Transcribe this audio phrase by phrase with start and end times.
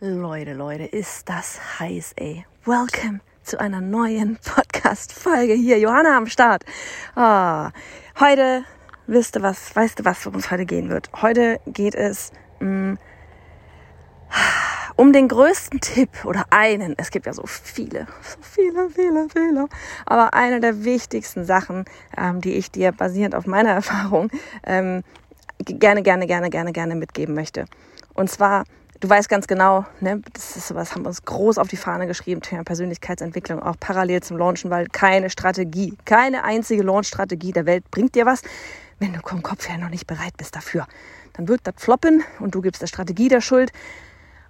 [0.00, 2.46] Leute, Leute, ist das heiß, ey.
[2.64, 5.80] Welcome zu einer neuen Podcast-Folge hier.
[5.80, 6.64] Johanna am Start.
[7.16, 7.72] Ah,
[8.20, 8.62] heute,
[9.08, 11.10] wisst ihr was, weißt du was, worum es heute gehen wird?
[11.20, 12.30] Heute geht es
[12.60, 12.98] mh, mm,
[14.94, 16.94] um den größten Tipp oder einen.
[16.96, 19.66] Es gibt ja so viele, so viele, viele, viele.
[20.06, 21.86] Aber eine der wichtigsten Sachen,
[22.16, 24.30] ähm, die ich dir basierend auf meiner Erfahrung
[24.64, 25.02] ähm,
[25.58, 27.64] gerne, gerne, gerne, gerne, gerne mitgeben möchte.
[28.14, 28.62] Und zwar
[29.00, 32.06] du weißt ganz genau, ne, das ist sowas, haben wir uns groß auf die Fahne
[32.06, 37.90] geschrieben, Thema Persönlichkeitsentwicklung, auch parallel zum Launchen, weil keine Strategie, keine einzige Launch-Strategie der Welt
[37.90, 38.42] bringt dir was,
[38.98, 40.86] wenn du vom Kopf her noch nicht bereit bist dafür.
[41.34, 43.70] Dann wird das floppen und du gibst der Strategie der Schuld.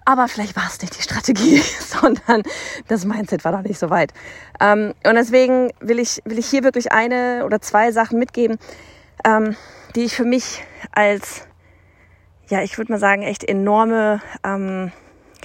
[0.05, 2.41] Aber vielleicht war es nicht die Strategie, sondern
[2.87, 4.11] das Mindset war doch nicht so weit.
[4.59, 8.57] Ähm, und deswegen will ich, will ich hier wirklich eine oder zwei Sachen mitgeben,
[9.23, 9.55] ähm,
[9.95, 11.48] die ich für mich als
[12.49, 14.91] ja, ich würde mal sagen, echt enorme ähm,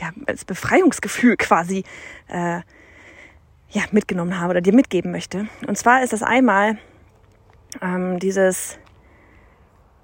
[0.01, 1.85] ja, als Befreiungsgefühl quasi
[2.29, 2.61] äh,
[3.71, 5.49] ja, mitgenommen habe oder dir mitgeben möchte.
[5.67, 6.79] Und zwar ist das einmal
[7.83, 8.79] ähm, dieses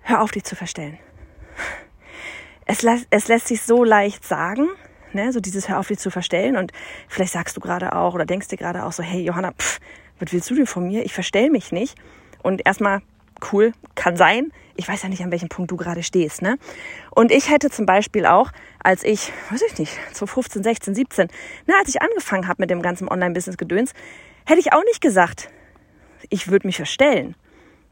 [0.03, 0.99] Hör auf, dich zu verstellen.
[2.67, 4.69] Es, es lässt sich so leicht sagen,
[5.13, 5.33] ne?
[5.33, 6.57] so dieses Hör auf, dich zu verstellen.
[6.57, 6.73] Und
[7.09, 9.79] vielleicht sagst du gerade auch oder denkst dir gerade auch so, hey Johanna, pff,
[10.19, 11.05] was willst du denn von mir?
[11.05, 11.97] Ich verstell mich nicht.
[12.43, 13.03] Und erstmal
[13.53, 14.53] cool, kann sein.
[14.81, 16.41] Ich weiß ja nicht, an welchem Punkt du gerade stehst.
[16.41, 16.57] Ne?
[17.11, 18.51] Und ich hätte zum Beispiel auch,
[18.83, 21.29] als ich, weiß ich nicht, so 15, 16, 17,
[21.67, 23.93] ne, als ich angefangen habe mit dem ganzen Online-Business-Gedöns,
[24.47, 25.51] hätte ich auch nicht gesagt,
[26.31, 27.35] ich würde mich verstellen.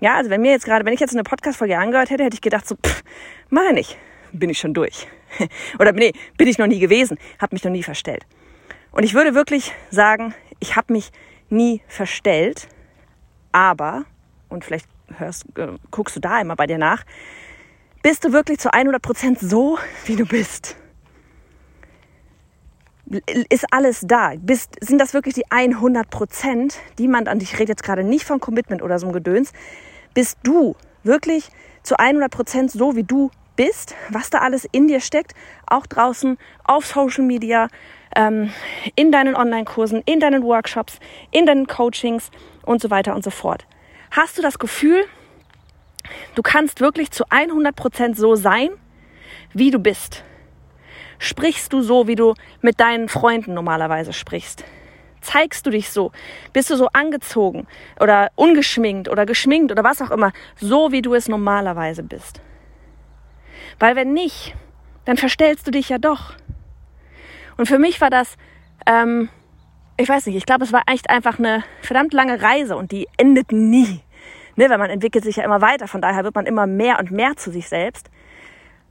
[0.01, 2.41] Ja, also wenn mir jetzt gerade, wenn ich jetzt eine Podcast-Folge angehört hätte, hätte ich
[2.41, 3.03] gedacht so, pff,
[3.51, 3.99] mach ich nicht,
[4.33, 5.07] bin ich schon durch.
[5.79, 8.25] Oder nee, bin ich noch nie gewesen, habe mich noch nie verstellt.
[8.93, 11.11] Und ich würde wirklich sagen, ich habe mich
[11.51, 12.67] nie verstellt,
[13.53, 14.07] aber,
[14.49, 17.05] und vielleicht hörst, äh, guckst du da immer bei dir nach,
[18.03, 20.77] bist du wirklich zu 100 Prozent so, wie du bist?
[23.49, 24.35] Ist alles da?
[24.39, 28.25] Bist, sind das wirklich die 100 Prozent, die man an dich redet jetzt gerade nicht
[28.25, 29.53] von Commitment oder so ein Gedöns?
[30.15, 31.49] Bist du wirklich
[31.83, 33.95] zu 100 Prozent so, wie du bist?
[34.11, 35.33] Was da alles in dir steckt?
[35.67, 37.69] Auch draußen auf Social Media,
[38.15, 38.53] ähm,
[38.95, 40.99] in deinen Online-Kursen, in deinen Workshops,
[41.31, 42.31] in deinen Coachings
[42.65, 43.67] und so weiter und so fort.
[44.11, 45.05] Hast du das Gefühl,
[46.35, 48.71] du kannst wirklich zu 100 Prozent so sein,
[49.53, 50.25] wie du bist?
[51.19, 54.65] Sprichst du so, wie du mit deinen Freunden normalerweise sprichst?
[55.21, 56.13] Zeigst du dich so?
[56.53, 57.67] Bist du so angezogen
[57.99, 62.41] oder ungeschminkt oder geschminkt oder was auch immer, so wie du es normalerweise bist?
[63.79, 64.55] Weil wenn nicht,
[65.05, 66.35] dann verstellst du dich ja doch.
[67.57, 68.37] Und für mich war das
[68.87, 69.29] ähm,
[69.99, 73.09] ich weiß nicht, ich glaube, es war echt einfach eine verdammt lange Reise und die
[73.17, 74.01] endet nie.
[74.57, 77.11] Ne, weil man entwickelt sich ja immer weiter, von daher wird man immer mehr und
[77.13, 78.11] mehr zu sich selbst.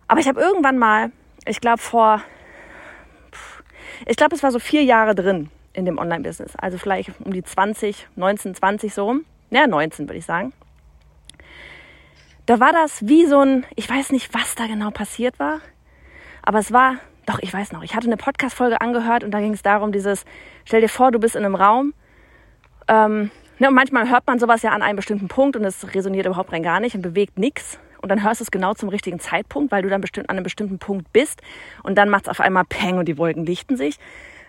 [0.07, 1.11] Aber ich habe irgendwann mal,
[1.45, 2.21] ich glaube vor,
[4.05, 6.55] ich glaube, es war so vier Jahre drin in dem Online-Business.
[6.55, 9.25] Also vielleicht um die 20, 19, 20 so rum.
[9.49, 10.53] Ja, 19 würde ich sagen.
[12.45, 15.59] Da war das wie so ein, ich weiß nicht, was da genau passiert war,
[16.41, 16.95] aber es war
[17.27, 20.25] doch, ich weiß noch, ich hatte eine Podcast-Folge angehört und da ging es darum, dieses,
[20.63, 21.93] stell dir vor, du bist in einem Raum.
[22.87, 23.29] Ähm,
[23.59, 26.53] ne, und manchmal hört man sowas ja an einem bestimmten Punkt und es resoniert überhaupt
[26.53, 27.79] rein gar nicht und bewegt nichts.
[28.01, 30.43] Und dann hörst du es genau zum richtigen Zeitpunkt, weil du dann bestimmt an einem
[30.43, 31.41] bestimmten Punkt bist.
[31.83, 33.99] Und dann macht es auf einmal Peng und die Wolken lichten sich.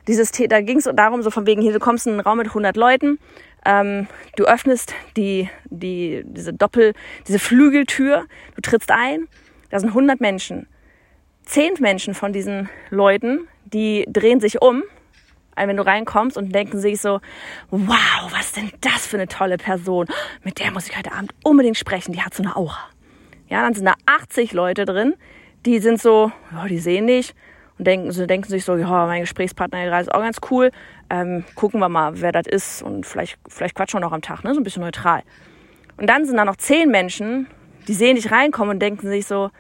[0.06, 2.46] Dieses, da ging es darum, so von wegen, hier, du kommst in einen Raum mit
[2.46, 3.18] 100 Leuten,
[3.66, 4.06] ähm,
[4.36, 6.94] du öffnest die, die, diese Doppel,
[7.26, 8.24] diese Flügeltür,
[8.54, 9.26] du trittst ein,
[9.70, 10.68] da sind 100 Menschen
[11.48, 14.82] zehn Menschen von diesen Leuten, die drehen sich um,
[15.56, 17.20] wenn du reinkommst und denken sich so,
[17.70, 20.06] wow, was ist denn das für eine tolle Person?
[20.44, 22.78] Mit der muss ich heute Abend unbedingt sprechen, die hat so eine Aura.
[23.48, 25.14] Ja, dann sind da 80 Leute drin,
[25.66, 27.34] die sind so, ja, die sehen nicht
[27.78, 30.70] und denken, so, denken sich so, ja, mein Gesprächspartner hier ist auch ganz cool.
[31.10, 34.44] Ähm, gucken wir mal, wer das ist und vielleicht, vielleicht quatschen wir noch am Tag,
[34.44, 34.52] ne?
[34.54, 35.22] so ein bisschen neutral.
[35.96, 37.48] Und dann sind da noch zehn Menschen,
[37.88, 39.50] die sehen dich reinkommen und denken sich so,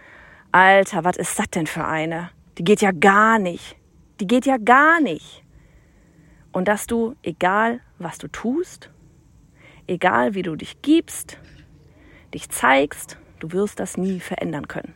[0.58, 2.30] Alter, was ist das denn für eine?
[2.58, 3.76] Die geht ja gar nicht.
[4.18, 5.44] Die geht ja gar nicht.
[6.50, 8.90] Und dass du, egal was du tust,
[9.86, 11.38] egal wie du dich gibst,
[12.34, 14.94] dich zeigst, du wirst das nie verändern können.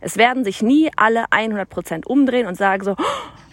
[0.00, 2.96] Es werden sich nie alle 100% umdrehen und sagen so,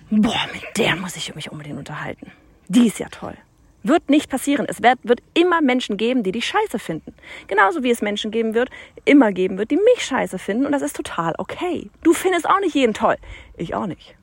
[0.09, 2.31] boah, mit der muss ich mich unbedingt unterhalten.
[2.69, 3.38] Die ist ja toll.
[3.86, 4.66] Wird nicht passieren.
[4.68, 7.14] Es wird, wird immer Menschen geben, die dich scheiße finden.
[7.46, 8.72] Genauso wie es Menschen geben wird,
[9.06, 10.66] immer geben wird, die mich scheiße finden.
[10.66, 11.92] Und das ist total okay.
[12.02, 13.16] Du findest auch nicht jeden toll.
[13.58, 14.16] Ich auch nicht.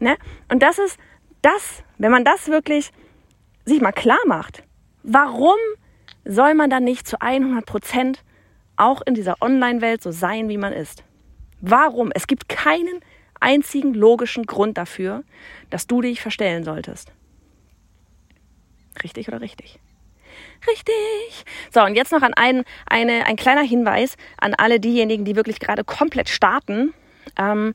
[0.00, 0.18] Ne?
[0.50, 0.98] Und das ist
[1.40, 2.92] das, wenn man das wirklich
[3.64, 4.64] sich mal klar macht.
[5.02, 5.56] Warum
[6.26, 8.22] soll man dann nicht zu 100 Prozent
[8.76, 11.04] auch in dieser Online-Welt so sein, wie man ist?
[11.62, 12.10] Warum?
[12.14, 13.00] Es gibt keinen
[13.40, 15.24] einzigen logischen Grund dafür,
[15.70, 17.12] dass du dich verstellen solltest.
[19.02, 19.78] Richtig oder richtig?
[20.66, 21.44] Richtig.
[21.72, 25.60] So, und jetzt noch an ein, eine, ein kleiner Hinweis an alle diejenigen, die wirklich
[25.60, 26.94] gerade komplett starten.
[27.38, 27.74] Ähm,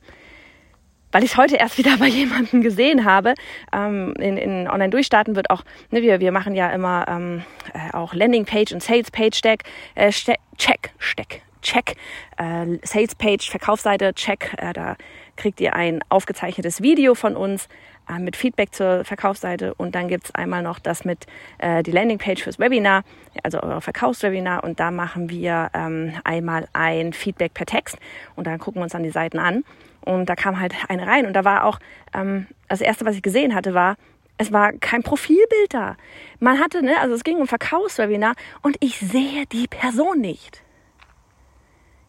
[1.10, 3.34] weil ich es heute erst wieder bei jemandem gesehen habe,
[3.72, 7.42] ähm, in, in Online-Durchstarten wird auch, ne, wir, wir machen ja immer ähm,
[7.72, 11.96] äh, auch Landing-Page und Sales-Page-Check, äh, Check, Steck, Check,
[12.36, 14.96] äh, Sales-Page, Verkaufsseite, Check, äh, da
[15.36, 17.68] kriegt ihr ein aufgezeichnetes Video von uns
[18.08, 19.74] äh, mit Feedback zur Verkaufsseite.
[19.74, 21.26] Und dann gibt's einmal noch das mit
[21.58, 23.04] äh, die Landingpage fürs Webinar,
[23.42, 24.64] also euer Verkaufswebinar.
[24.64, 27.98] Und da machen wir ähm, einmal ein Feedback per Text.
[28.34, 29.64] Und dann gucken wir uns dann die Seiten an.
[30.00, 31.26] Und da kam halt eine rein.
[31.26, 31.78] Und da war auch,
[32.14, 33.96] ähm, das erste, was ich gesehen hatte, war,
[34.38, 35.96] es war kein Profilbild da.
[36.38, 38.34] Man hatte, ne, also es ging um Verkaufswebinar.
[38.62, 40.62] Und ich sehe die Person nicht.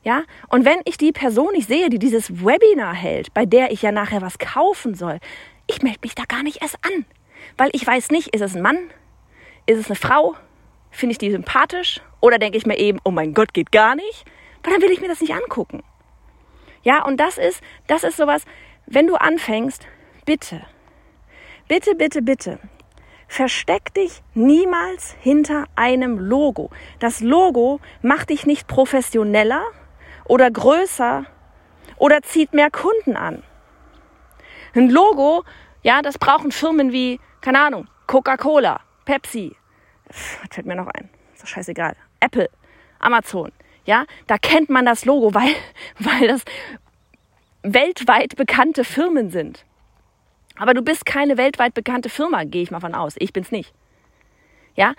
[0.03, 3.81] Ja, und wenn ich die Person nicht sehe, die dieses Webinar hält, bei der ich
[3.81, 5.19] ja nachher was kaufen soll,
[5.67, 7.05] ich melde mich da gar nicht erst an.
[7.57, 8.77] Weil ich weiß nicht, ist es ein Mann?
[9.65, 10.35] Ist es eine Frau?
[10.89, 12.01] Finde ich die sympathisch?
[12.21, 14.25] Oder denke ich mir eben, oh mein Gott, geht gar nicht?
[14.63, 15.83] Weil dann will ich mir das nicht angucken.
[16.81, 18.45] Ja, und das ist, das ist sowas,
[18.85, 19.85] wenn du anfängst,
[20.25, 20.61] bitte,
[21.67, 22.59] bitte, bitte, bitte,
[23.27, 26.69] versteck dich niemals hinter einem Logo.
[26.99, 29.63] Das Logo macht dich nicht professioneller
[30.29, 31.25] oder größer
[31.97, 33.43] oder zieht mehr Kunden an.
[34.73, 35.43] Ein Logo,
[35.83, 39.55] ja, das brauchen Firmen wie, keine Ahnung, Coca-Cola, Pepsi,
[40.07, 40.17] was
[40.51, 41.09] fällt mir noch ein?
[41.33, 41.95] Ist doch scheißegal.
[42.19, 42.49] Apple,
[42.99, 43.51] Amazon.
[43.85, 45.55] Ja, da kennt man das Logo, weil,
[45.99, 46.43] weil das
[47.63, 49.65] weltweit bekannte Firmen sind.
[50.57, 53.15] Aber du bist keine weltweit bekannte Firma, gehe ich mal von aus.
[53.17, 53.73] Ich bin's nicht.
[54.75, 54.93] Ja,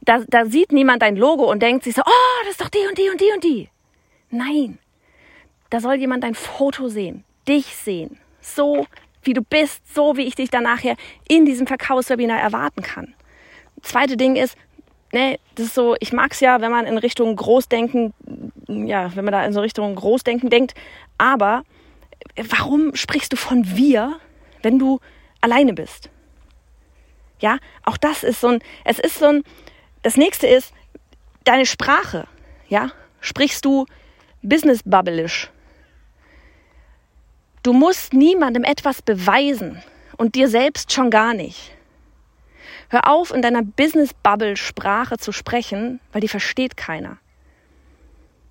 [0.00, 2.86] da, da sieht niemand dein Logo und denkt sich so, oh, das ist doch die
[2.88, 3.68] und die und die und die.
[4.32, 4.78] Nein,
[5.68, 8.86] da soll jemand dein Foto sehen, dich sehen, so
[9.22, 10.96] wie du bist, so wie ich dich dann nachher
[11.28, 13.14] in diesem Verkaufswebinar erwarten kann.
[13.82, 14.56] Zweite Ding ist,
[15.12, 18.14] ne, das ist so, ich mag's ja, wenn man in Richtung Großdenken,
[18.68, 20.74] ja, wenn man da in so Richtung Großdenken denkt,
[21.18, 21.62] aber
[22.36, 24.18] warum sprichst du von wir,
[24.62, 24.98] wenn du
[25.42, 26.08] alleine bist?
[27.38, 29.44] Ja, auch das ist so ein, es ist so ein,
[30.02, 30.72] das nächste ist
[31.44, 32.26] deine Sprache,
[32.68, 33.84] ja, sprichst du
[34.42, 35.50] business bubbleisch.
[37.62, 39.82] Du musst niemandem etwas beweisen
[40.16, 41.72] und dir selbst schon gar nicht.
[42.88, 47.18] Hör auf, in deiner Business-Bubble-Sprache zu sprechen, weil die versteht keiner.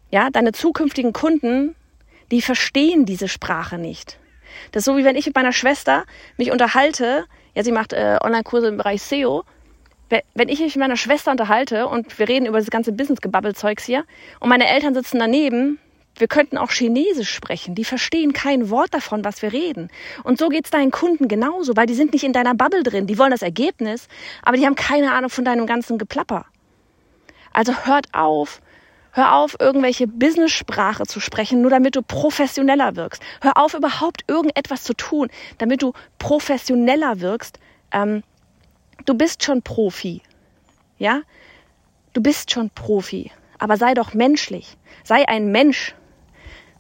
[0.10, 1.76] Ja, deine zukünftigen Kunden,
[2.32, 4.18] die verstehen diese Sprache nicht.
[4.72, 6.06] Das ist so, wie wenn ich mit meiner Schwester
[6.38, 7.26] mich unterhalte.
[7.54, 9.44] Ja, sie macht äh, Online-Kurse im Bereich SEO.
[10.34, 14.06] Wenn ich mich mit meiner Schwester unterhalte und wir reden über das ganze Business-Gebabbel-Zeugs hier
[14.40, 15.80] und meine Eltern sitzen daneben,
[16.18, 17.76] wir könnten auch Chinesisch sprechen.
[17.76, 19.90] Die verstehen kein Wort davon, was wir reden.
[20.24, 23.08] Und so geht's deinen Kunden genauso, weil die sind nicht in deiner Bubble drin.
[23.08, 24.08] Die wollen das Ergebnis,
[24.44, 26.46] aber die haben keine Ahnung von deinem ganzen Geplapper.
[27.54, 28.62] Also hört auf,
[29.14, 33.22] Hör auf, irgendwelche Business-Sprache zu sprechen, nur damit du professioneller wirkst.
[33.42, 35.28] Hör auf, überhaupt irgendetwas zu tun,
[35.58, 37.60] damit du professioneller wirkst.
[37.92, 38.24] Ähm,
[39.06, 40.22] du bist schon Profi.
[40.98, 41.22] Ja?
[42.14, 43.32] Du bist schon Profi.
[43.58, 44.78] Aber sei doch menschlich.
[45.04, 45.96] Sei ein Mensch.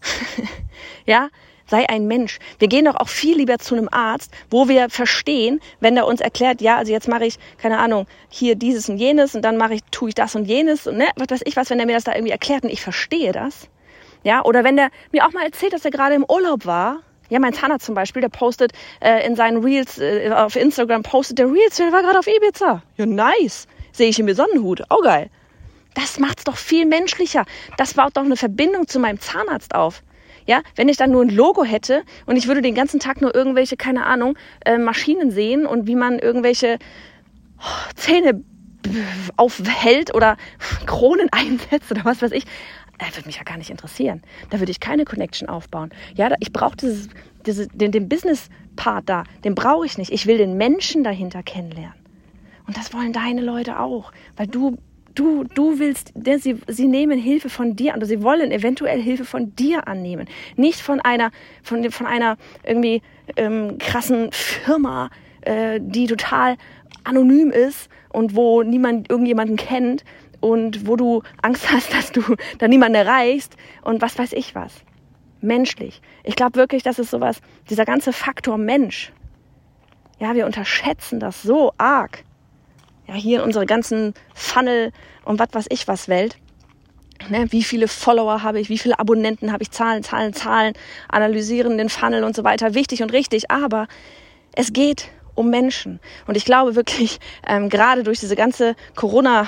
[1.05, 1.29] ja,
[1.71, 2.39] sei ein Mensch.
[2.59, 6.21] Wir gehen doch auch viel lieber zu einem Arzt, wo wir verstehen, wenn der uns
[6.21, 9.75] erklärt, ja, also jetzt mache ich, keine Ahnung, hier dieses und jenes und dann mache
[9.75, 11.93] ich, tue ich das und jenes und ne, was weiß ich was, wenn der mir
[11.93, 13.69] das da irgendwie erklärt und ich verstehe das.
[14.23, 16.99] Ja, oder wenn der mir auch mal erzählt, dass er gerade im Urlaub war.
[17.31, 21.39] Ja, mein Zahnarzt zum Beispiel, der postet äh, in seinen Reels äh, auf Instagram, postet
[21.39, 22.83] der Reels, der war gerade auf Ibiza.
[22.97, 23.67] Ja, nice.
[23.93, 24.83] Sehe ich ihn mit Sonnenhut.
[24.89, 25.29] Auch geil.
[25.93, 27.45] Das macht's doch viel menschlicher.
[27.77, 30.03] Das baut doch eine Verbindung zu meinem Zahnarzt auf.
[30.45, 33.33] Ja, wenn ich dann nur ein Logo hätte und ich würde den ganzen Tag nur
[33.33, 36.79] irgendwelche, keine Ahnung, äh, Maschinen sehen und wie man irgendwelche
[37.59, 38.43] oh, Zähne
[39.37, 40.35] aufhält oder
[40.85, 42.43] Kronen einsetzt oder was weiß ich,
[43.07, 44.21] das würde mich ja gar nicht interessieren.
[44.49, 45.89] Da würde ich keine Connection aufbauen.
[46.15, 47.09] Ja, ich brauche dieses,
[47.45, 50.11] diese, den, den Business-Part da, den brauche ich nicht.
[50.11, 51.99] Ich will den Menschen dahinter kennenlernen.
[52.67, 54.77] Und das wollen deine Leute auch, weil du
[55.13, 59.25] du, du willst, sie, sie nehmen Hilfe von dir an, oder sie wollen eventuell Hilfe
[59.25, 60.27] von dir annehmen.
[60.55, 61.31] Nicht von einer,
[61.63, 63.01] von, von einer irgendwie
[63.35, 65.09] ähm, krassen Firma,
[65.41, 66.55] äh, die total
[67.03, 70.05] anonym ist und wo niemand irgendjemanden kennt
[70.41, 72.21] und wo du Angst hast, dass du
[72.57, 74.73] da niemanden erreichst und was weiß ich was.
[75.39, 76.01] Menschlich.
[76.23, 79.11] Ich glaube wirklich, das ist sowas, dieser ganze Faktor Mensch.
[80.19, 82.23] Ja, wir unterschätzen das so arg
[83.07, 84.91] ja, hier in unserer ganzen Funnel
[85.25, 86.37] und was weiß ich was Welt.
[87.29, 90.73] Ne, wie viele Follower habe ich, wie viele Abonnenten habe ich, Zahlen, Zahlen, Zahlen,
[91.07, 93.51] analysieren den Funnel und so weiter, wichtig und richtig.
[93.51, 93.87] Aber
[94.55, 95.99] es geht um Menschen.
[96.27, 99.47] Und ich glaube wirklich, ähm, gerade durch diese ganze Corona,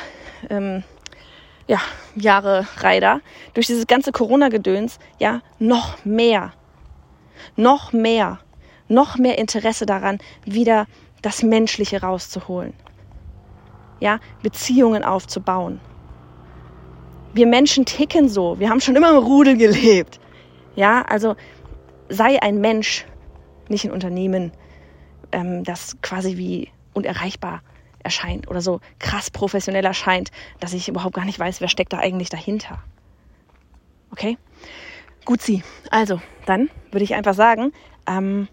[0.50, 0.84] ähm,
[1.68, 1.80] ja,
[2.16, 3.22] Jahre Reider,
[3.54, 6.54] durch dieses ganze Corona-Gedöns, ja, noch mehr,
[7.56, 8.40] noch mehr,
[8.88, 10.88] noch mehr Interesse daran, wieder
[11.22, 12.74] das Menschliche rauszuholen.
[14.00, 15.80] Ja, Beziehungen aufzubauen.
[17.34, 18.60] Wir Menschen ticken so.
[18.60, 20.20] Wir haben schon immer im Rudel gelebt.
[20.76, 21.36] Ja, also
[22.10, 23.06] sei ein Mensch,
[23.70, 24.52] nicht ein Unternehmen,
[25.34, 27.62] ähm, das quasi wie unerreichbar
[28.04, 32.00] erscheint oder so krass professionell erscheint, dass ich überhaupt gar nicht weiß, wer steckt da
[32.00, 32.82] eigentlich dahinter.
[34.12, 34.38] Okay?
[35.26, 35.64] Gut, sie.
[35.90, 37.72] Also, dann würde ich einfach sagen,
[38.08, 38.48] ähm,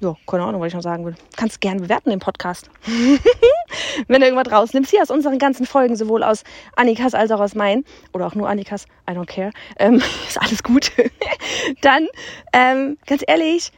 [0.00, 1.14] ja, keine Ahnung, was ich noch sagen will.
[1.36, 2.70] Kannst gerne bewerten den Podcast.
[4.08, 6.42] Wenn du irgendwas rausnimmst, hier aus unseren ganzen Folgen, sowohl aus
[6.74, 7.84] Annikas als auch aus meinen,
[8.14, 9.96] oder auch nur Annikas, I don't care, ähm,
[10.28, 10.92] ist alles gut.
[11.82, 12.08] Dann,
[12.54, 13.72] ähm, ganz ehrlich,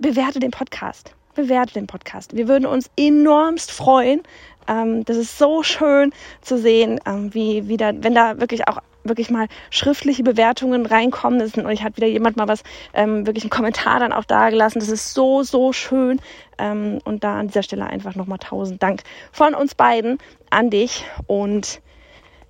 [0.00, 1.14] bewerte den Podcast.
[1.34, 2.36] Bewerte den Podcast.
[2.36, 4.22] Wir würden uns enormst freuen.
[4.66, 8.78] Ähm, das ist so schön zu sehen, ähm, wie, wie da, wenn da wirklich auch
[9.04, 11.40] wirklich mal schriftliche Bewertungen reinkommen.
[11.40, 14.80] Und euch hat wieder jemand mal was, ähm, wirklich einen Kommentar dann auch dagelassen.
[14.80, 16.20] Das ist so, so schön.
[16.58, 19.02] Ähm, und da an dieser Stelle einfach nochmal tausend Dank
[19.32, 20.18] von uns beiden
[20.50, 21.04] an dich.
[21.26, 21.80] Und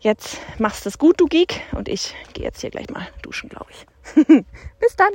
[0.00, 1.61] jetzt machst es gut, du Geek.
[1.73, 3.87] Und ich gehe jetzt hier gleich mal duschen, glaube ich.
[4.80, 5.12] Bis dann.